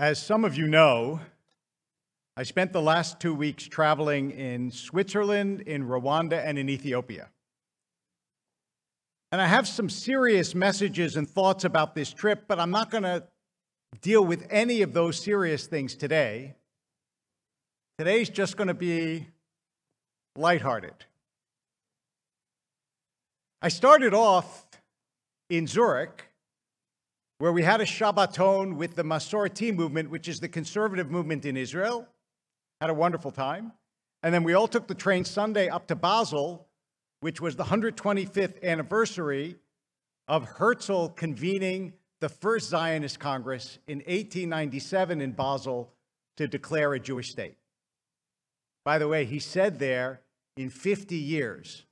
As 0.00 0.18
some 0.18 0.46
of 0.46 0.56
you 0.56 0.66
know, 0.66 1.20
I 2.34 2.44
spent 2.44 2.72
the 2.72 2.80
last 2.80 3.20
two 3.20 3.34
weeks 3.34 3.64
traveling 3.64 4.30
in 4.30 4.70
Switzerland, 4.70 5.60
in 5.60 5.86
Rwanda, 5.86 6.42
and 6.42 6.58
in 6.58 6.70
Ethiopia. 6.70 7.28
And 9.30 9.42
I 9.42 9.46
have 9.46 9.68
some 9.68 9.90
serious 9.90 10.54
messages 10.54 11.16
and 11.16 11.28
thoughts 11.28 11.64
about 11.64 11.94
this 11.94 12.14
trip, 12.14 12.44
but 12.48 12.58
I'm 12.58 12.70
not 12.70 12.90
going 12.90 13.02
to 13.02 13.24
deal 14.00 14.24
with 14.24 14.46
any 14.48 14.80
of 14.80 14.94
those 14.94 15.22
serious 15.22 15.66
things 15.66 15.94
today. 15.94 16.54
Today's 17.98 18.30
just 18.30 18.56
going 18.56 18.68
to 18.68 18.74
be 18.74 19.26
lighthearted. 20.34 20.94
I 23.60 23.68
started 23.68 24.14
off 24.14 24.66
in 25.50 25.66
Zurich, 25.66 26.29
where 27.40 27.52
we 27.52 27.62
had 27.62 27.80
a 27.80 27.86
Shabbaton 27.86 28.76
with 28.76 28.96
the 28.96 29.02
Masorti 29.02 29.74
movement, 29.74 30.10
which 30.10 30.28
is 30.28 30.40
the 30.40 30.48
conservative 30.48 31.10
movement 31.10 31.46
in 31.46 31.56
Israel. 31.56 32.06
Had 32.82 32.90
a 32.90 32.94
wonderful 32.94 33.30
time. 33.30 33.72
And 34.22 34.34
then 34.34 34.44
we 34.44 34.52
all 34.52 34.68
took 34.68 34.86
the 34.86 34.94
train 34.94 35.24
Sunday 35.24 35.70
up 35.70 35.86
to 35.86 35.96
Basel, 35.96 36.66
which 37.20 37.40
was 37.40 37.56
the 37.56 37.64
125th 37.64 38.62
anniversary 38.62 39.56
of 40.28 40.44
Herzl 40.44 41.06
convening 41.08 41.94
the 42.20 42.28
first 42.28 42.68
Zionist 42.68 43.18
Congress 43.18 43.78
in 43.88 44.00
1897 44.00 45.22
in 45.22 45.32
Basel 45.32 45.94
to 46.36 46.46
declare 46.46 46.92
a 46.92 47.00
Jewish 47.00 47.30
state. 47.30 47.56
By 48.84 48.98
the 48.98 49.08
way, 49.08 49.24
he 49.24 49.38
said 49.38 49.78
there, 49.78 50.20
in 50.58 50.68
50 50.68 51.16
years, 51.16 51.86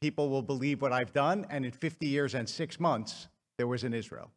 people 0.00 0.30
will 0.30 0.40
believe 0.40 0.80
what 0.80 0.94
I've 0.94 1.12
done, 1.12 1.46
and 1.50 1.66
in 1.66 1.72
50 1.72 2.06
years 2.06 2.34
and 2.34 2.48
six 2.48 2.80
months, 2.80 3.28
there 3.58 3.66
was 3.66 3.84
an 3.84 3.92
Israel. 3.92 4.30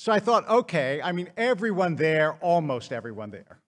So 0.00 0.12
I 0.12 0.18
thought, 0.18 0.48
okay, 0.48 1.02
I 1.04 1.12
mean, 1.12 1.28
everyone 1.36 1.94
there, 1.94 2.32
almost 2.40 2.90
everyone 2.90 3.30
there, 3.30 3.60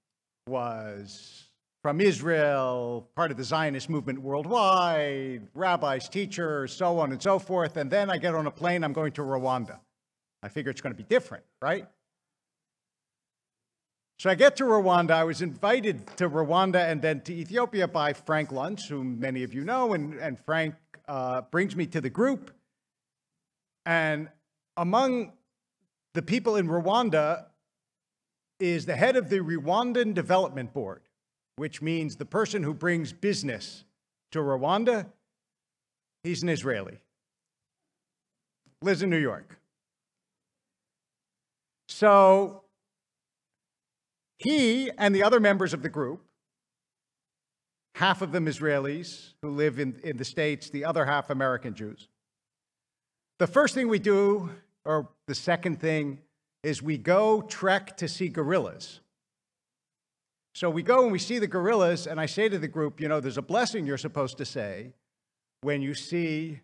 was 0.46 1.50
from 1.82 2.00
Israel, 2.00 3.06
part 3.14 3.30
of 3.30 3.36
the 3.36 3.44
Zionist 3.44 3.90
movement 3.90 4.18
worldwide, 4.18 5.42
rabbis, 5.54 6.08
teachers, 6.08 6.72
so 6.72 7.00
on 7.00 7.12
and 7.12 7.22
so 7.22 7.38
forth. 7.38 7.76
And 7.76 7.90
then 7.90 8.08
I 8.08 8.16
get 8.16 8.34
on 8.34 8.46
a 8.46 8.50
plane, 8.50 8.82
I'm 8.82 8.94
going 8.94 9.12
to 9.12 9.20
Rwanda. 9.20 9.78
I 10.42 10.48
figure 10.48 10.70
it's 10.70 10.80
going 10.80 10.94
to 10.94 10.96
be 10.96 11.06
different, 11.06 11.44
right? 11.60 11.86
So 14.18 14.30
I 14.30 14.34
get 14.34 14.56
to 14.56 14.64
Rwanda. 14.64 15.10
I 15.10 15.24
was 15.24 15.42
invited 15.42 16.16
to 16.16 16.30
Rwanda 16.30 16.90
and 16.90 17.02
then 17.02 17.20
to 17.24 17.34
Ethiopia 17.34 17.86
by 17.86 18.14
Frank 18.14 18.48
Luntz, 18.48 18.88
whom 18.88 19.20
many 19.20 19.42
of 19.42 19.52
you 19.52 19.64
know. 19.66 19.92
And, 19.92 20.14
and 20.14 20.40
Frank 20.40 20.76
uh, 21.06 21.42
brings 21.42 21.76
me 21.76 21.84
to 21.88 22.00
the 22.00 22.08
group. 22.08 22.52
And 23.84 24.30
among 24.78 25.32
the 26.14 26.22
people 26.22 26.56
in 26.56 26.68
Rwanda 26.68 27.46
is 28.60 28.86
the 28.86 28.96
head 28.96 29.16
of 29.16 29.28
the 29.28 29.38
Rwandan 29.38 30.14
Development 30.14 30.72
Board, 30.72 31.02
which 31.56 31.82
means 31.82 32.16
the 32.16 32.24
person 32.24 32.62
who 32.62 32.74
brings 32.74 33.12
business 33.12 33.84
to 34.30 34.38
Rwanda. 34.38 35.06
He's 36.22 36.42
an 36.42 36.48
Israeli, 36.48 36.98
lives 38.82 39.02
in 39.02 39.10
New 39.10 39.18
York. 39.18 39.58
So 41.88 42.62
he 44.38 44.90
and 44.98 45.14
the 45.14 45.22
other 45.22 45.40
members 45.40 45.74
of 45.74 45.82
the 45.82 45.88
group, 45.88 46.24
half 47.96 48.22
of 48.22 48.32
them 48.32 48.46
Israelis 48.46 49.34
who 49.42 49.50
live 49.50 49.78
in, 49.78 50.00
in 50.04 50.16
the 50.16 50.24
States, 50.24 50.70
the 50.70 50.84
other 50.84 51.04
half 51.06 51.30
American 51.30 51.74
Jews. 51.74 52.08
The 53.38 53.46
first 53.46 53.74
thing 53.74 53.88
we 53.88 53.98
do, 53.98 54.50
or 54.84 55.08
the 55.26 55.34
second 55.34 55.80
thing, 55.80 56.18
is 56.62 56.82
we 56.82 56.98
go 56.98 57.42
trek 57.42 57.96
to 57.96 58.08
see 58.08 58.28
gorillas. 58.28 59.00
So 60.54 60.68
we 60.68 60.82
go 60.82 61.02
and 61.02 61.12
we 61.12 61.18
see 61.18 61.38
the 61.38 61.46
gorillas, 61.46 62.06
and 62.06 62.20
I 62.20 62.26
say 62.26 62.48
to 62.48 62.58
the 62.58 62.68
group, 62.68 63.00
you 63.00 63.08
know, 63.08 63.20
there's 63.20 63.38
a 63.38 63.42
blessing 63.42 63.86
you're 63.86 63.98
supposed 63.98 64.38
to 64.38 64.44
say 64.44 64.92
when 65.62 65.80
you 65.80 65.94
see 65.94 66.60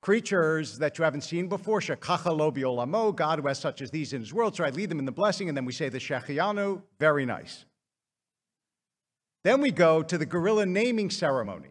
creatures 0.00 0.78
that 0.78 0.96
you 0.96 1.04
haven't 1.04 1.22
seen 1.22 1.48
before. 1.48 1.80
Shekacha 1.80 2.36
lo 2.36 2.50
olamo, 2.50 3.14
God 3.14 3.40
who 3.40 3.48
has 3.48 3.58
such 3.58 3.82
as 3.82 3.90
these 3.90 4.12
in 4.12 4.20
his 4.20 4.32
world. 4.32 4.56
So 4.56 4.64
I 4.64 4.70
lead 4.70 4.88
them 4.88 4.98
in 4.98 5.04
the 5.04 5.12
blessing, 5.12 5.48
and 5.48 5.56
then 5.56 5.64
we 5.64 5.72
say 5.72 5.88
the 5.88 5.98
Shechianu. 5.98 6.82
Very 6.98 7.26
nice. 7.26 7.64
Then 9.44 9.60
we 9.60 9.70
go 9.70 10.02
to 10.02 10.18
the 10.18 10.26
gorilla 10.26 10.66
naming 10.66 11.10
ceremony. 11.10 11.70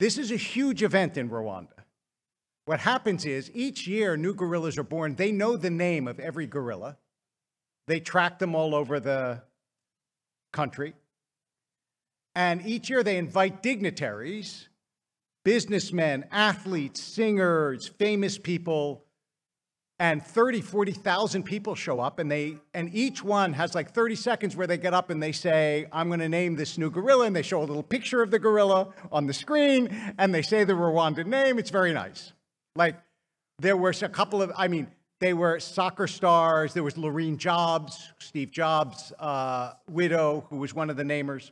This 0.00 0.18
is 0.18 0.30
a 0.30 0.36
huge 0.36 0.82
event 0.82 1.16
in 1.16 1.30
Rwanda. 1.30 1.73
What 2.66 2.80
happens 2.80 3.26
is 3.26 3.50
each 3.54 3.86
year 3.86 4.16
new 4.16 4.34
gorillas 4.34 4.78
are 4.78 4.84
born. 4.84 5.16
They 5.16 5.32
know 5.32 5.56
the 5.56 5.70
name 5.70 6.08
of 6.08 6.18
every 6.18 6.46
gorilla. 6.46 6.96
They 7.86 8.00
track 8.00 8.38
them 8.38 8.54
all 8.54 8.74
over 8.74 9.00
the 9.00 9.42
country. 10.52 10.94
And 12.34 12.66
each 12.66 12.88
year 12.88 13.02
they 13.02 13.18
invite 13.18 13.62
dignitaries 13.62 14.68
businessmen, 15.44 16.24
athletes, 16.30 17.02
singers, 17.02 17.86
famous 17.86 18.38
people, 18.38 19.04
and 19.98 20.24
30, 20.24 20.62
40,000 20.62 21.44
people 21.44 21.74
show 21.74 22.00
up 22.00 22.18
and 22.18 22.30
they 22.30 22.56
and 22.72 22.92
each 22.94 23.22
one 23.22 23.52
has 23.52 23.74
like 23.74 23.92
30 23.92 24.16
seconds 24.16 24.56
where 24.56 24.66
they 24.66 24.78
get 24.78 24.92
up 24.92 25.10
and 25.10 25.22
they 25.22 25.32
say, 25.32 25.86
I'm 25.92 26.08
going 26.08 26.20
to 26.20 26.28
name 26.28 26.56
this 26.56 26.78
new 26.78 26.90
gorilla 26.90 27.26
and 27.26 27.36
they 27.36 27.42
show 27.42 27.60
a 27.60 27.64
little 27.64 27.82
picture 27.82 28.22
of 28.22 28.30
the 28.30 28.38
gorilla 28.38 28.88
on 29.12 29.26
the 29.26 29.32
screen 29.32 30.14
and 30.18 30.34
they 30.34 30.42
say 30.42 30.64
the 30.64 30.72
Rwandan 30.72 31.26
name. 31.26 31.58
It's 31.58 31.70
very 31.70 31.92
nice. 31.92 32.32
Like 32.76 32.96
there 33.58 33.76
were 33.76 33.94
a 34.02 34.08
couple 34.08 34.42
of 34.42 34.52
I 34.56 34.68
mean, 34.68 34.88
they 35.20 35.32
were 35.32 35.60
soccer 35.60 36.06
stars. 36.06 36.74
There 36.74 36.82
was 36.82 36.94
Laurene 36.94 37.36
Jobs, 37.36 38.12
Steve 38.18 38.50
Jobs' 38.50 39.12
uh, 39.18 39.72
widow, 39.88 40.46
who 40.50 40.56
was 40.56 40.74
one 40.74 40.90
of 40.90 40.96
the 40.96 41.04
namers. 41.04 41.50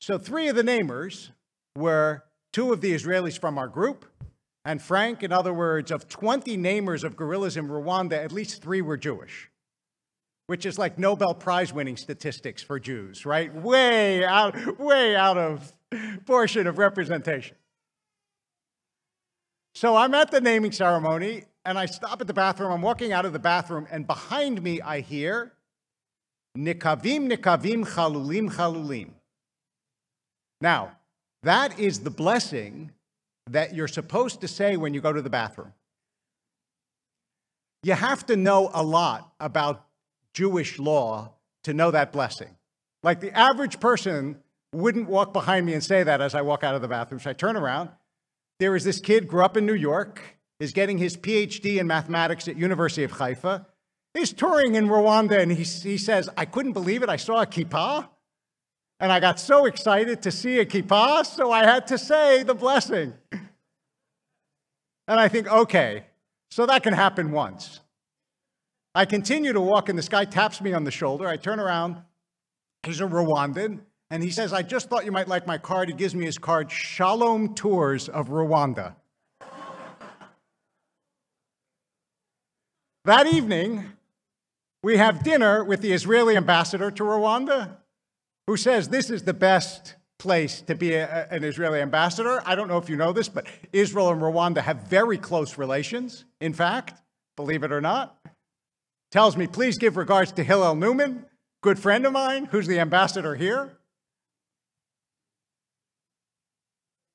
So 0.00 0.18
three 0.18 0.48
of 0.48 0.56
the 0.56 0.62
namers 0.62 1.30
were 1.76 2.24
two 2.52 2.72
of 2.72 2.80
the 2.80 2.94
Israelis 2.94 3.38
from 3.38 3.58
our 3.58 3.68
group, 3.68 4.04
and 4.64 4.80
Frank, 4.80 5.22
in 5.22 5.32
other 5.32 5.52
words, 5.52 5.90
of 5.90 6.08
20 6.08 6.56
namers 6.56 7.04
of 7.04 7.16
gorillas 7.16 7.56
in 7.56 7.68
Rwanda, 7.68 8.12
at 8.12 8.32
least 8.32 8.62
three 8.62 8.80
were 8.80 8.96
Jewish, 8.96 9.50
which 10.46 10.64
is 10.64 10.78
like 10.78 10.98
Nobel 10.98 11.34
Prize 11.34 11.72
winning 11.72 11.96
statistics 11.96 12.62
for 12.62 12.78
Jews, 12.78 13.26
right? 13.26 13.54
Way 13.54 14.24
out, 14.24 14.78
way 14.78 15.16
out 15.16 15.38
of 15.38 15.74
portion 16.26 16.66
of 16.66 16.78
representation. 16.78 17.56
So 19.74 19.96
I'm 19.96 20.14
at 20.14 20.30
the 20.30 20.40
naming 20.40 20.72
ceremony 20.72 21.44
and 21.64 21.78
I 21.78 21.86
stop 21.86 22.20
at 22.20 22.26
the 22.26 22.34
bathroom. 22.34 22.70
I'm 22.70 22.82
walking 22.82 23.12
out 23.12 23.24
of 23.24 23.32
the 23.32 23.38
bathroom, 23.38 23.86
and 23.90 24.06
behind 24.06 24.62
me 24.62 24.80
I 24.80 25.00
hear 25.00 25.52
Nikavim, 26.56 27.32
Nikavim, 27.32 27.86
Chalulim, 27.86 28.52
Chalulim. 28.52 29.10
Now, 30.60 30.92
that 31.42 31.78
is 31.78 32.00
the 32.00 32.10
blessing 32.10 32.92
that 33.50 33.74
you're 33.74 33.88
supposed 33.88 34.40
to 34.42 34.48
say 34.48 34.76
when 34.76 34.94
you 34.94 35.00
go 35.00 35.12
to 35.12 35.22
the 35.22 35.30
bathroom. 35.30 35.72
You 37.82 37.94
have 37.94 38.24
to 38.26 38.36
know 38.36 38.70
a 38.72 38.82
lot 38.82 39.32
about 39.40 39.86
Jewish 40.32 40.78
law 40.78 41.32
to 41.64 41.74
know 41.74 41.90
that 41.90 42.12
blessing. 42.12 42.56
Like 43.02 43.20
the 43.20 43.36
average 43.36 43.80
person 43.80 44.38
wouldn't 44.72 45.08
walk 45.08 45.32
behind 45.32 45.66
me 45.66 45.74
and 45.74 45.84
say 45.84 46.02
that 46.02 46.20
as 46.20 46.34
I 46.34 46.42
walk 46.42 46.64
out 46.64 46.74
of 46.74 46.82
the 46.82 46.88
bathroom. 46.88 47.20
So 47.20 47.30
I 47.30 47.32
turn 47.32 47.56
around. 47.56 47.90
There 48.60 48.76
is 48.76 48.84
this 48.84 49.00
kid, 49.00 49.28
grew 49.28 49.44
up 49.44 49.56
in 49.56 49.66
New 49.66 49.74
York, 49.74 50.20
is 50.60 50.72
getting 50.72 50.98
his 50.98 51.16
PhD 51.16 51.78
in 51.78 51.86
mathematics 51.86 52.46
at 52.48 52.56
University 52.56 53.04
of 53.04 53.12
Haifa. 53.12 53.66
He's 54.14 54.32
touring 54.32 54.76
in 54.76 54.86
Rwanda, 54.86 55.40
and 55.40 55.50
he, 55.50 55.64
he 55.64 55.98
says, 55.98 56.28
I 56.36 56.44
couldn't 56.44 56.72
believe 56.72 57.02
it. 57.02 57.08
I 57.08 57.16
saw 57.16 57.42
a 57.42 57.46
kippah. 57.46 58.08
And 59.00 59.10
I 59.10 59.18
got 59.18 59.40
so 59.40 59.66
excited 59.66 60.22
to 60.22 60.30
see 60.30 60.60
a 60.60 60.64
kippah, 60.64 61.26
so 61.26 61.50
I 61.50 61.64
had 61.64 61.88
to 61.88 61.98
say 61.98 62.44
the 62.44 62.54
blessing. 62.54 63.12
And 63.32 65.20
I 65.20 65.28
think, 65.28 65.50
okay, 65.50 66.04
so 66.50 66.64
that 66.66 66.82
can 66.84 66.94
happen 66.94 67.32
once. 67.32 67.80
I 68.94 69.04
continue 69.04 69.52
to 69.52 69.60
walk, 69.60 69.88
and 69.88 69.98
this 69.98 70.08
guy 70.08 70.24
taps 70.24 70.60
me 70.60 70.72
on 70.72 70.84
the 70.84 70.92
shoulder. 70.92 71.26
I 71.26 71.36
turn 71.36 71.58
around. 71.58 71.96
He's 72.84 73.00
a 73.00 73.04
Rwandan. 73.04 73.80
And 74.14 74.22
he 74.22 74.30
says, 74.30 74.52
I 74.52 74.62
just 74.62 74.88
thought 74.88 75.04
you 75.04 75.10
might 75.10 75.26
like 75.26 75.44
my 75.44 75.58
card. 75.58 75.88
He 75.88 75.94
gives 75.96 76.14
me 76.14 76.24
his 76.24 76.38
card, 76.38 76.70
Shalom 76.70 77.52
Tours 77.56 78.08
of 78.08 78.28
Rwanda. 78.28 78.94
that 83.04 83.26
evening, 83.26 83.86
we 84.84 84.98
have 84.98 85.24
dinner 85.24 85.64
with 85.64 85.80
the 85.80 85.92
Israeli 85.92 86.36
ambassador 86.36 86.92
to 86.92 87.02
Rwanda 87.02 87.78
who 88.46 88.56
says 88.56 88.88
this 88.88 89.10
is 89.10 89.24
the 89.24 89.34
best 89.34 89.96
place 90.20 90.60
to 90.60 90.76
be 90.76 90.92
a, 90.94 91.26
an 91.32 91.42
Israeli 91.42 91.80
ambassador. 91.80 92.40
I 92.46 92.54
don't 92.54 92.68
know 92.68 92.78
if 92.78 92.88
you 92.88 92.94
know 92.94 93.12
this, 93.12 93.28
but 93.28 93.48
Israel 93.72 94.10
and 94.10 94.22
Rwanda 94.22 94.58
have 94.58 94.84
very 94.84 95.18
close 95.18 95.58
relations, 95.58 96.24
in 96.40 96.52
fact, 96.52 97.02
believe 97.34 97.64
it 97.64 97.72
or 97.72 97.80
not. 97.80 98.16
Tells 99.10 99.36
me, 99.36 99.48
please 99.48 99.76
give 99.76 99.96
regards 99.96 100.30
to 100.30 100.44
Hillel 100.44 100.76
Newman, 100.76 101.26
good 101.62 101.80
friend 101.80 102.06
of 102.06 102.12
mine, 102.12 102.44
who's 102.44 102.68
the 102.68 102.78
ambassador 102.78 103.34
here. 103.34 103.76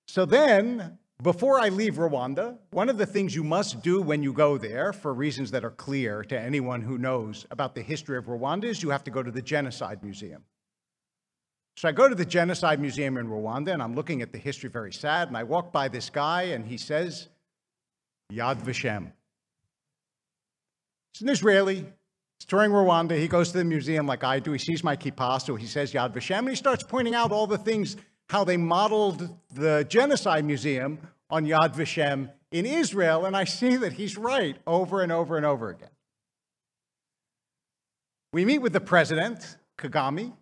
So 0.10 0.26
then 0.26 0.98
before 1.22 1.60
I 1.60 1.70
leave 1.70 1.98
Rwanda, 1.98 2.58
one 2.72 2.90
of 2.90 2.98
the 2.98 3.06
things 3.06 3.36
you 3.36 3.44
must 3.44 3.84
do 3.84 4.02
when 4.02 4.24
you 4.24 4.34
go 4.34 4.58
there, 4.58 4.92
for 4.92 5.14
reasons 5.14 5.52
that 5.52 5.64
are 5.64 5.70
clear 5.70 6.24
to 6.24 6.40
anyone 6.40 6.82
who 6.82 6.98
knows 6.98 7.46
about 7.52 7.76
the 7.76 7.84
history 7.84 8.18
of 8.18 8.26
Rwanda, 8.26 8.64
is 8.64 8.82
you 8.82 8.90
have 8.90 9.04
to 9.04 9.12
go 9.12 9.22
to 9.22 9.30
the 9.30 9.44
Genocide 9.44 10.02
Museum. 10.02 10.44
So 11.78 11.88
I 11.88 11.92
go 11.92 12.10
to 12.10 12.16
the 12.16 12.26
Genocide 12.26 12.80
Museum 12.80 13.18
in 13.18 13.28
Rwanda 13.28 13.72
and 13.72 13.84
I'm 13.84 13.94
looking 13.94 14.24
at 14.24 14.32
the 14.32 14.40
history 14.40 14.72
very 14.72 14.92
sad. 14.92 15.28
And 15.28 15.38
I 15.38 15.44
walk 15.44 15.72
by 15.72 15.88
this 15.88 16.10
guy 16.10 16.42
and 16.42 16.66
he 16.66 16.78
says, 16.78 17.30
Yad 18.34 18.64
Vashem. 18.64 19.12
He's 21.14 21.22
an 21.22 21.30
Israeli. 21.30 21.86
He's 22.40 22.46
touring 22.48 22.72
Rwanda. 22.72 23.16
He 23.16 23.28
goes 23.28 23.52
to 23.52 23.60
the 23.60 23.64
museum 23.64 24.08
like 24.08 24.24
I 24.24 24.40
do. 24.40 24.54
He 24.54 24.58
sees 24.58 24.84
my 24.84 24.96
kippah, 24.96 25.40
so 25.40 25.56
he 25.56 25.68
says 25.68 25.94
Yad 25.94 26.16
Vashem. 26.16 26.40
And 26.40 26.50
he 26.50 26.56
starts 26.56 26.82
pointing 26.82 27.14
out 27.14 27.32
all 27.32 27.46
the 27.46 27.60
things, 27.60 27.96
how 28.30 28.44
they 28.44 28.58
modeled 28.58 29.36
the 29.54 29.86
Genocide 29.90 30.46
Museum 30.46 31.00
on 31.30 31.46
Yad 31.46 31.76
Vashem 31.76 32.32
in 32.52 32.66
Israel. 32.66 33.26
And 33.26 33.36
I 33.36 33.44
see 33.44 33.76
that 33.78 33.94
he's 33.94 34.18
right 34.18 34.58
over 34.68 35.02
and 35.02 35.12
over 35.12 35.36
and 35.36 35.46
over 35.46 35.70
again. 35.70 35.90
We 38.32 38.46
meet 38.46 38.60
with 38.60 38.74
the 38.74 38.82
president, 38.82 39.58
Kagame. 39.78 40.34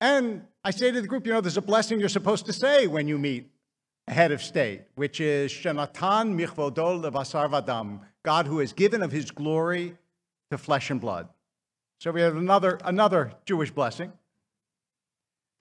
And 0.00 0.46
I 0.64 0.70
say 0.70 0.90
to 0.90 1.00
the 1.00 1.06
group, 1.06 1.26
you 1.26 1.32
know, 1.32 1.40
there's 1.40 1.58
a 1.58 1.62
blessing 1.62 2.00
you're 2.00 2.08
supposed 2.08 2.46
to 2.46 2.52
say 2.52 2.86
when 2.86 3.06
you 3.06 3.18
meet 3.18 3.50
a 4.08 4.12
head 4.12 4.32
of 4.32 4.42
state, 4.42 4.82
which 4.94 5.20
is 5.20 5.52
Shanatan 5.52 6.34
Michvodol 6.34 7.02
Levasar 7.02 7.50
Vadam, 7.50 8.00
God 8.24 8.46
who 8.46 8.58
has 8.60 8.72
given 8.72 9.02
of 9.02 9.12
his 9.12 9.30
glory 9.30 9.96
to 10.50 10.58
flesh 10.58 10.90
and 10.90 11.00
blood. 11.00 11.28
So 12.00 12.10
we 12.10 12.22
have 12.22 12.36
another, 12.36 12.78
another 12.84 13.34
Jewish 13.44 13.70
blessing. 13.70 14.12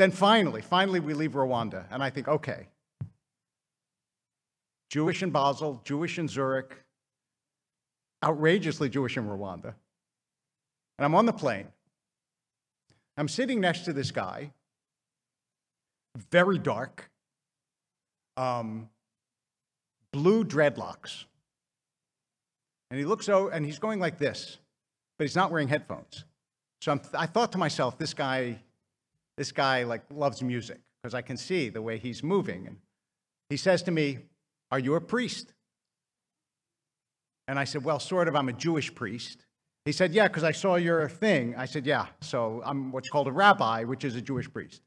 Then 0.01 0.09
finally, 0.09 0.61
finally, 0.63 0.99
we 0.99 1.13
leave 1.13 1.33
Rwanda, 1.33 1.85
and 1.91 2.01
I 2.01 2.09
think, 2.09 2.27
okay, 2.27 2.65
Jewish 4.89 5.21
in 5.21 5.29
Basel, 5.29 5.79
Jewish 5.85 6.17
in 6.17 6.27
Zurich, 6.27 6.75
outrageously 8.25 8.89
Jewish 8.89 9.15
in 9.15 9.27
Rwanda. 9.27 9.75
And 10.97 11.05
I'm 11.05 11.13
on 11.13 11.27
the 11.27 11.33
plane. 11.33 11.67
I'm 13.15 13.27
sitting 13.27 13.61
next 13.61 13.81
to 13.81 13.93
this 13.93 14.09
guy, 14.09 14.53
very 16.31 16.57
dark, 16.57 17.11
um, 18.37 18.89
blue 20.11 20.43
dreadlocks. 20.43 21.25
And 22.89 22.97
he 22.97 23.05
looks 23.05 23.29
over 23.29 23.51
and 23.51 23.63
he's 23.63 23.77
going 23.77 23.99
like 23.99 24.17
this, 24.17 24.57
but 25.19 25.25
he's 25.25 25.35
not 25.35 25.51
wearing 25.51 25.67
headphones. 25.67 26.25
So 26.81 26.91
I'm, 26.91 27.01
I 27.13 27.27
thought 27.27 27.51
to 27.51 27.59
myself, 27.59 27.99
this 27.99 28.15
guy, 28.15 28.63
this 29.37 29.51
guy 29.51 29.83
like 29.83 30.03
loves 30.13 30.41
music 30.41 30.79
because 31.01 31.13
I 31.13 31.21
can 31.21 31.37
see 31.37 31.69
the 31.69 31.81
way 31.81 31.97
he's 31.97 32.21
moving. 32.23 32.67
And 32.67 32.77
he 33.49 33.57
says 33.57 33.83
to 33.83 33.91
me, 33.91 34.19
"Are 34.71 34.79
you 34.79 34.95
a 34.95 35.01
priest?" 35.01 35.53
And 37.47 37.57
I 37.59 37.63
said, 37.63 37.83
"Well, 37.83 37.99
sort 37.99 38.27
of. 38.27 38.35
I'm 38.35 38.49
a 38.49 38.53
Jewish 38.53 38.93
priest." 38.93 39.45
He 39.85 39.91
said, 39.91 40.13
Yeah, 40.13 40.27
because 40.27 40.43
I 40.43 40.51
saw 40.51 40.75
your 40.75 41.07
thing. 41.09 41.55
I 41.57 41.65
said, 41.65 41.85
Yeah, 41.85 42.07
so 42.21 42.61
I'm 42.65 42.91
what's 42.91 43.09
called 43.09 43.27
a 43.27 43.31
rabbi, 43.31 43.83
which 43.83 44.03
is 44.03 44.15
a 44.15 44.21
Jewish 44.21 44.51
priest. 44.51 44.81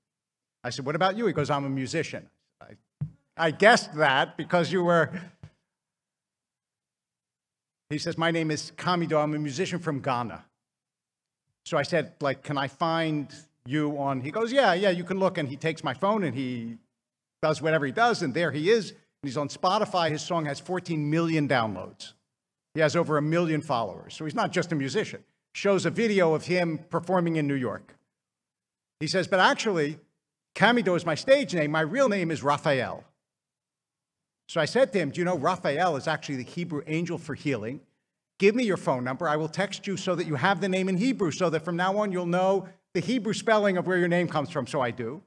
I 0.63 0.71
said, 0.71 0.87
What 0.87 0.95
about 0.95 1.17
you? 1.17 1.27
He 1.27 1.33
goes, 1.33 1.51
I'm 1.51 1.65
a 1.65 1.71
musician. 1.71 2.29
I, 2.61 2.67
I 3.37 3.51
guessed 3.51 3.95
that 3.95 4.37
because 4.37 4.71
you 4.71 4.85
were. 4.85 5.11
He 7.91 7.99
says, 7.99 8.17
My 8.17 8.31
name 8.31 8.51
is 8.51 8.73
Camidoh. 8.77 9.23
I'm 9.23 9.35
a 9.35 9.39
musician 9.39 9.79
from 9.81 10.01
Ghana. 10.01 10.45
So 11.67 11.79
I 11.79 11.83
said, 11.83 12.13
like, 12.21 12.43
can 12.43 12.59
I 12.59 12.69
find 12.69 13.35
you 13.67 13.99
on? 13.99 14.21
He 14.21 14.31
goes, 14.31 14.53
Yeah, 14.53 14.75
yeah, 14.75 14.91
you 14.91 15.05
can 15.05 15.19
look. 15.19 15.39
And 15.39 15.49
he 15.49 15.57
takes 15.57 15.83
my 15.83 15.95
phone 15.95 16.25
and 16.25 16.35
he 16.35 16.79
does 17.43 17.63
whatever 17.63 17.87
he 17.87 17.93
does. 17.93 18.23
And 18.23 18.35
there 18.35 18.51
he 18.51 18.71
is. 18.71 18.91
And 18.91 18.99
he's 19.23 19.37
on 19.37 19.49
Spotify. 19.49 20.11
His 20.11 20.23
song 20.23 20.47
has 20.47 20.61
14 20.61 21.11
million 21.11 21.49
downloads. 21.49 22.13
He 22.75 22.81
has 22.81 22.97
over 22.97 23.17
a 23.17 23.23
million 23.23 23.61
followers. 23.61 24.15
So 24.15 24.25
he's 24.25 24.35
not 24.35 24.53
just 24.53 24.73
a 24.73 24.75
musician. 24.75 25.23
Shows 25.53 25.87
a 25.87 25.91
video 25.91 26.35
of 26.35 26.45
him 26.47 26.79
performing 26.91 27.37
in 27.37 27.47
New 27.47 27.55
York. 27.55 27.95
He 28.99 29.07
says, 29.07 29.29
but 29.29 29.39
actually, 29.39 29.99
Camidoh 30.55 30.97
is 30.97 31.07
my 31.07 31.15
stage 31.15 31.55
name. 31.55 31.71
My 31.71 31.81
real 31.81 32.09
name 32.09 32.31
is 32.31 32.43
Raphael. 32.43 33.05
So 34.49 34.61
I 34.61 34.65
said 34.67 34.93
to 34.93 34.99
him, 34.99 35.11
Do 35.11 35.21
you 35.21 35.25
know 35.25 35.39
Raphael 35.39 35.97
is 35.97 36.07
actually 36.07 36.37
the 36.37 36.45
Hebrew 36.45 36.83
angel 36.87 37.19
for 37.19 37.35
healing? 37.35 37.81
Give 38.39 38.55
me 38.55 38.65
your 38.65 38.77
phone 38.77 39.05
number. 39.05 39.29
I 39.29 39.37
will 39.37 39.49
text 39.49 39.87
you 39.87 39.97
so 39.97 40.15
that 40.15 40.27
you 40.27 40.35
have 40.35 40.61
the 40.61 40.69
name 40.69 40.89
in 40.89 40.97
Hebrew, 40.97 41.31
so 41.31 41.51
that 41.51 41.65
from 41.65 41.77
now 41.77 41.97
on 41.99 42.13
you'll 42.13 42.27
know 42.27 42.69
the 42.95 43.01
Hebrew 43.01 43.35
spelling 43.35 43.77
of 43.77 43.87
where 43.87 43.99
your 43.99 44.09
name 44.09 44.29
comes 44.29 44.51
from. 44.51 44.67
So 44.67 44.81
I 44.81 44.91
do. 44.91 45.23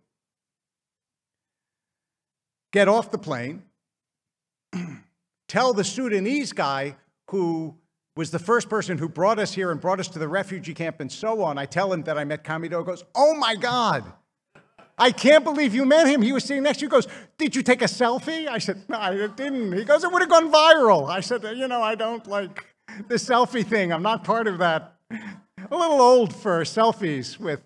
Get 2.74 2.88
off 2.88 3.12
the 3.12 3.18
plane. 3.18 3.64
Tell 5.48 5.74
the 5.74 5.84
Sudanese 5.84 6.54
guy 6.54 6.96
who 7.30 7.76
was 8.16 8.32
the 8.32 8.40
first 8.40 8.70
person 8.70 8.98
who 8.98 9.08
brought 9.08 9.40
us 9.40 9.54
here 9.54 9.72
and 9.72 9.80
brought 9.80 10.00
us 10.00 10.08
to 10.10 10.20
the 10.20 10.28
refugee 10.28 10.74
camp 10.74 11.00
and 11.00 11.12
so 11.12 11.44
on. 11.44 11.58
I 11.58 11.66
tell 11.66 11.94
him 11.94 12.04
that 12.04 12.18
I 12.18 12.24
met 12.24 12.44
Camidoh. 12.44 12.84
Goes, 12.84 13.04
oh 13.14 13.36
my 13.36 13.56
God, 13.56 14.12
I 14.98 15.12
can't 15.12 15.44
believe 15.44 15.76
you 15.76 15.86
met 15.86 16.08
him. 16.08 16.24
He 16.24 16.32
was 16.32 16.44
sitting 16.44 16.64
next 16.64 16.80
to 16.80 16.86
you. 16.86 16.88
He 16.88 16.92
goes, 16.92 17.08
did 17.38 17.56
you 17.56 17.62
take 17.62 17.84
a 17.84 17.86
selfie? 17.86 18.48
I 18.48 18.58
said, 18.58 18.84
no, 18.90 18.98
I 18.98 19.28
didn't. 19.28 19.74
He 19.74 19.84
goes, 19.84 20.04
it 20.04 20.12
would 20.12 20.22
have 20.22 20.30
gone 20.30 20.52
viral. 20.52 21.08
I 21.08 21.20
said, 21.20 21.44
you 21.56 21.68
know, 21.68 21.84
I 21.84 21.94
don't 21.94 22.26
like 22.26 22.66
the 23.08 23.16
selfie 23.16 23.66
thing. 23.66 23.94
I'm 23.94 24.02
not 24.02 24.24
part 24.24 24.48
of 24.48 24.58
that. 24.58 24.96
A 25.70 25.76
little 25.76 26.00
old 26.00 26.34
for 26.34 26.62
selfies 26.62 27.38
with. 27.38 27.62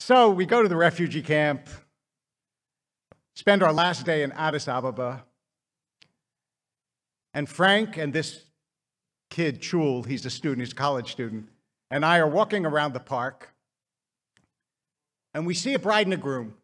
So 0.00 0.30
we 0.30 0.46
go 0.46 0.62
to 0.62 0.68
the 0.68 0.76
refugee 0.76 1.22
camp, 1.22 1.68
spend 3.36 3.62
our 3.62 3.72
last 3.72 4.04
day 4.04 4.24
in 4.24 4.32
Addis 4.32 4.66
Ababa. 4.66 5.24
And 7.32 7.48
Frank 7.48 7.96
and 7.96 8.12
this 8.12 8.46
kid, 9.30 9.60
Chul, 9.60 10.04
he's 10.06 10.26
a 10.26 10.30
student, 10.30 10.60
he's 10.60 10.72
a 10.72 10.76
college 10.76 11.12
student, 11.12 11.48
and 11.92 12.04
I 12.04 12.18
are 12.18 12.28
walking 12.28 12.66
around 12.66 12.94
the 12.94 13.00
park, 13.00 13.54
and 15.34 15.46
we 15.46 15.54
see 15.54 15.74
a 15.74 15.78
bride 15.78 16.08
and 16.08 16.14
a 16.14 16.16
groom. 16.16 16.54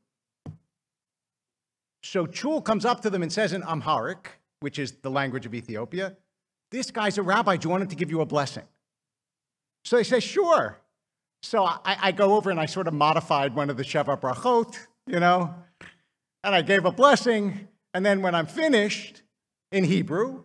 So 2.02 2.26
Chul 2.26 2.64
comes 2.64 2.84
up 2.84 3.02
to 3.02 3.10
them 3.10 3.22
and 3.22 3.32
says 3.32 3.52
in 3.52 3.62
Amharic, 3.62 4.40
which 4.58 4.80
is 4.80 4.92
the 5.02 5.10
language 5.10 5.46
of 5.46 5.54
Ethiopia, 5.54 6.16
This 6.70 6.90
guy's 6.90 7.18
a 7.18 7.22
rabbi. 7.22 7.56
Do 7.56 7.66
you 7.66 7.70
want 7.70 7.82
him 7.82 7.88
to 7.88 7.96
give 7.96 8.10
you 8.10 8.20
a 8.20 8.26
blessing? 8.26 8.64
So 9.84 9.96
they 9.96 10.04
say, 10.04 10.20
Sure. 10.20 10.78
So 11.42 11.64
I, 11.64 11.80
I 11.84 12.12
go 12.12 12.34
over 12.34 12.50
and 12.50 12.60
I 12.60 12.66
sort 12.66 12.86
of 12.86 12.92
modified 12.92 13.54
one 13.54 13.70
of 13.70 13.78
the 13.78 13.82
Sheva 13.82 14.20
Brachot, 14.20 14.76
you 15.06 15.20
know, 15.20 15.54
and 16.44 16.54
I 16.54 16.60
gave 16.60 16.84
a 16.84 16.92
blessing. 16.92 17.68
And 17.94 18.04
then 18.04 18.20
when 18.20 18.34
I'm 18.34 18.46
finished 18.46 19.22
in 19.72 19.84
Hebrew, 19.84 20.44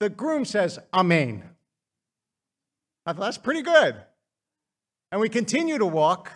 the 0.00 0.08
groom 0.08 0.44
says, 0.44 0.78
Amen. 0.92 1.44
I 3.06 3.12
thought, 3.12 3.20
that's 3.20 3.38
pretty 3.38 3.62
good. 3.62 3.96
And 5.10 5.20
we 5.20 5.28
continue 5.28 5.78
to 5.78 5.86
walk, 5.86 6.32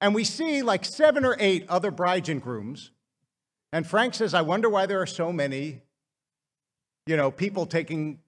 and 0.00 0.14
we 0.14 0.24
see 0.24 0.62
like 0.62 0.84
seven 0.84 1.24
or 1.24 1.36
eight 1.38 1.66
other 1.68 1.90
brides 1.90 2.28
and 2.28 2.40
grooms. 2.40 2.90
And 3.72 3.86
Frank 3.86 4.14
says, 4.14 4.32
I 4.32 4.42
wonder 4.42 4.68
why 4.68 4.86
there 4.86 5.00
are 5.00 5.06
so 5.06 5.32
many, 5.32 5.82
you 7.06 7.16
know, 7.16 7.30
people 7.30 7.66
taking 7.66 8.18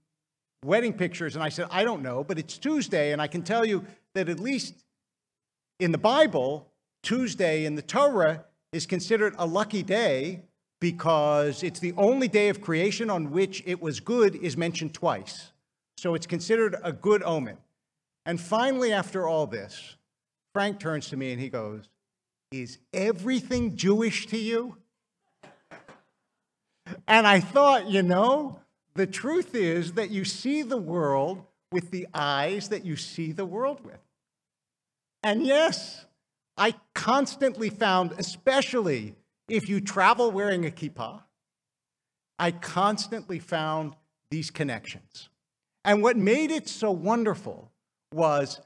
wedding 0.64 0.92
pictures. 0.92 1.34
And 1.34 1.42
I 1.42 1.48
said, 1.48 1.66
I 1.70 1.84
don't 1.84 2.02
know, 2.02 2.24
but 2.24 2.38
it's 2.38 2.58
Tuesday, 2.58 3.12
and 3.12 3.20
I 3.20 3.26
can 3.26 3.42
tell 3.42 3.64
you 3.64 3.84
that 4.14 4.28
at 4.28 4.40
least 4.40 4.74
in 5.80 5.92
the 5.92 5.98
Bible, 5.98 6.68
Tuesday 7.02 7.64
in 7.64 7.74
the 7.74 7.82
Torah 7.82 8.44
is 8.72 8.86
considered 8.86 9.34
a 9.38 9.46
lucky 9.46 9.82
day 9.82 10.42
because 10.80 11.62
it's 11.62 11.80
the 11.80 11.92
only 11.96 12.28
day 12.28 12.48
of 12.48 12.60
creation 12.60 13.10
on 13.10 13.30
which 13.30 13.62
it 13.66 13.80
was 13.80 14.00
good 14.00 14.36
is 14.36 14.56
mentioned 14.56 14.94
twice. 14.94 15.52
So 15.96 16.14
it's 16.14 16.26
considered 16.26 16.76
a 16.82 16.92
good 16.92 17.22
omen. 17.22 17.56
And 18.26 18.40
finally, 18.40 18.92
after 18.92 19.26
all 19.26 19.46
this, 19.46 19.96
Frank 20.54 20.78
turns 20.78 21.08
to 21.08 21.16
me 21.16 21.32
and 21.32 21.40
he 21.40 21.48
goes, 21.48 21.88
Is 22.52 22.78
everything 22.92 23.76
Jewish 23.76 24.26
to 24.28 24.38
you? 24.38 24.76
And 27.06 27.26
I 27.26 27.40
thought, 27.40 27.88
you 27.88 28.02
know, 28.02 28.60
the 28.98 29.06
truth 29.06 29.54
is 29.54 29.92
that 29.92 30.10
you 30.10 30.24
see 30.24 30.62
the 30.62 30.76
world 30.76 31.44
with 31.72 31.90
the 31.90 32.06
eyes 32.12 32.68
that 32.70 32.84
you 32.84 32.96
see 32.96 33.32
the 33.32 33.46
world 33.46 33.84
with. 33.84 34.00
And 35.22 35.46
yes, 35.46 36.04
I 36.56 36.74
constantly 36.94 37.70
found, 37.70 38.12
especially 38.18 39.14
if 39.48 39.68
you 39.68 39.80
travel 39.80 40.30
wearing 40.32 40.66
a 40.66 40.70
kippah, 40.70 41.22
I 42.38 42.50
constantly 42.50 43.38
found 43.38 43.94
these 44.30 44.50
connections. 44.50 45.28
And 45.84 46.02
what 46.02 46.16
made 46.16 46.50
it 46.50 46.68
so 46.68 46.90
wonderful 46.90 47.70
was 48.12 48.60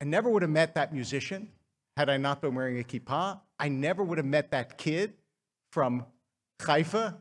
I 0.00 0.04
never 0.04 0.28
would 0.28 0.42
have 0.42 0.50
met 0.50 0.74
that 0.74 0.92
musician 0.92 1.48
had 1.96 2.10
I 2.10 2.16
not 2.16 2.40
been 2.40 2.54
wearing 2.54 2.80
a 2.80 2.84
kippah. 2.84 3.40
I 3.58 3.68
never 3.68 4.02
would 4.02 4.18
have 4.18 4.26
met 4.26 4.50
that 4.50 4.76
kid 4.76 5.14
from 5.72 6.04
Haifa 6.60 7.18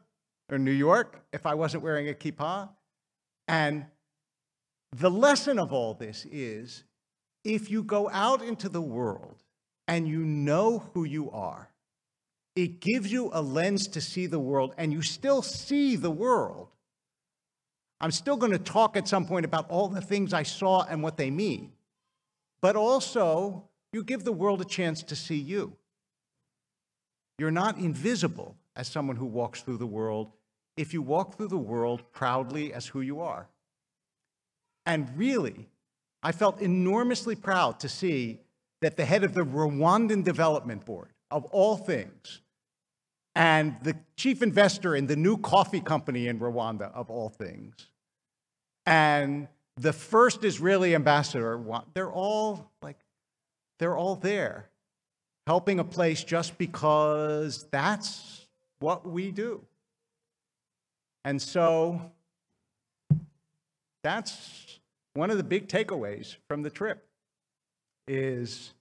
or 0.50 0.58
New 0.58 0.72
York 0.72 1.24
if 1.34 1.46
I 1.46 1.56
wasn't 1.56 1.84
wearing 1.84 2.10
a 2.10 2.13
kippah. 2.13 2.70
And 3.48 3.86
the 4.96 5.12
lesson 5.12 5.60
of 5.60 5.74
all 5.74 5.94
this 5.94 6.25
is 6.32 6.84
if 7.44 7.70
you 7.70 7.84
go 7.84 8.10
out 8.10 8.42
into 8.42 8.70
the 8.70 8.82
world 8.82 9.44
and 9.88 10.08
you 10.08 10.20
know 10.20 10.89
who 10.94 11.04
you 11.04 11.32
are, 11.32 11.70
it 12.56 12.80
gives 12.80 13.12
you 13.12 13.30
a 13.34 13.42
lens 13.42 13.88
to 13.89 14.01
see 14.01 14.25
the 14.25 14.39
world, 14.39 14.74
and 14.80 14.92
you 14.92 15.04
still 15.04 15.44
see 15.44 15.96
the 15.96 16.10
world. 16.10 16.70
I'm 18.01 18.10
still 18.10 18.36
going 18.36 18.51
to 18.51 18.58
talk 18.58 18.98
at 18.98 19.08
some 19.08 19.27
point 19.27 19.46
about 19.46 19.70
all 19.70 19.88
the 19.88 20.01
things 20.01 20.34
I 20.34 20.42
saw 20.42 20.84
and 20.84 21.04
what 21.04 21.18
they 21.18 21.30
mean. 21.30 21.74
But 22.60 22.75
also, 22.75 23.70
you 23.94 24.04
give 24.04 24.24
the 24.24 24.34
world 24.34 24.60
a 24.62 24.66
chance 24.66 25.04
to 25.04 25.16
see 25.16 25.38
you. 25.38 25.74
You're 27.38 27.51
not 27.51 27.77
invisible 27.77 28.56
as 28.75 28.88
someone 28.88 29.18
who 29.18 29.27
walks 29.27 29.62
through 29.62 29.77
the 29.77 29.86
world 29.86 30.32
if 30.77 30.93
you 30.93 31.01
walk 31.01 31.36
through 31.36 31.50
the 31.50 31.57
world 31.57 32.03
proudly 32.13 32.74
as 32.74 32.88
who 32.88 33.01
you 33.01 33.19
are. 33.19 33.50
And 34.86 35.10
really, 35.17 35.67
I 36.24 36.31
felt 36.31 36.62
enormously 36.62 37.36
proud 37.36 37.79
to 37.81 37.89
see 37.89 38.39
that 38.81 38.96
the 38.96 39.05
head 39.05 39.24
of 39.24 39.34
the 39.34 39.41
Rwandan 39.41 40.24
Development 40.24 40.86
Board, 40.86 41.10
of 41.31 41.46
all 41.46 41.75
things, 41.75 42.41
and 43.36 43.75
the 43.81 43.96
chief 44.15 44.41
investor 44.41 44.96
in 44.96 45.07
the 45.07 45.15
new 45.15 45.38
coffee 45.38 45.81
company 45.81 46.27
in 46.27 46.39
Rwanda, 46.39 46.93
of 46.93 47.10
all 47.10 47.29
things, 47.29 47.75
and 48.86 49.48
the 49.75 49.93
first 49.93 50.43
Israeli 50.43 50.96
ambassador, 50.96 51.62
they're 51.93 52.12
all 52.12 52.72
like, 52.81 52.98
they're 53.79 53.98
all 53.98 54.15
there 54.15 54.69
helping 55.46 55.79
a 55.79 55.84
place 55.84 56.24
just 56.24 56.57
because 56.57 57.67
that's 57.72 58.48
what 58.79 59.07
we 59.07 59.31
do. 59.31 59.62
And 61.27 61.41
so 61.41 62.00
that's 64.01 64.79
one 65.13 65.29
of 65.29 65.36
the 65.36 65.43
big 65.43 65.67
takeaways 65.67 66.38
from 66.48 66.62
the 66.62 66.69
trip 66.69 67.05
is 68.07 68.74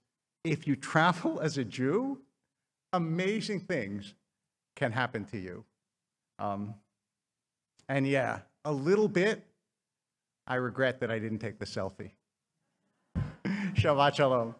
if 0.44 0.64
you 0.64 0.76
travel 0.76 1.40
as 1.42 1.58
a 1.58 1.64
Jew, 1.64 2.20
amazing 2.92 3.58
things 3.58 4.14
can 4.76 4.92
happen 4.92 5.24
to 5.24 5.38
you. 5.38 5.64
Um, 6.38 6.74
and 7.88 8.06
yeah, 8.06 8.38
a 8.64 8.72
little 8.72 9.08
bit, 9.08 9.42
I 10.46 10.54
regret 10.54 11.00
that 11.00 11.10
I 11.10 11.18
didn't 11.18 11.40
take 11.40 11.58
the 11.58 11.66
selfie. 11.66 12.12
Shabbat 13.74 14.14
shalom. 14.14 14.54